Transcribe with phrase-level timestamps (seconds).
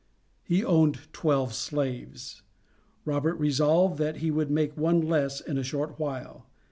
[0.41, 2.41] He owned twelve slaves;
[3.05, 6.47] Robert resolved that he would make one less in a short while.